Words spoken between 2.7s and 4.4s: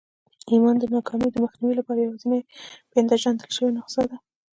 پېژندل شوې نسخه ده.